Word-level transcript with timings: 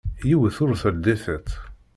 Yiwet 0.29 0.57
ur 0.65 0.71
teldi 0.81 1.15
tiṭ. 1.23 1.49